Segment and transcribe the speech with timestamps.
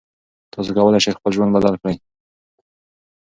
[0.53, 1.95] تاسو کولی شئ خپل ژوند بدل کړئ.